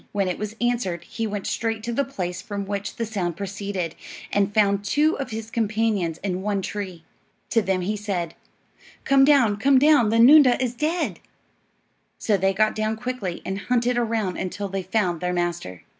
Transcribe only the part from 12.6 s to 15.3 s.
down quickly and hunted around until they found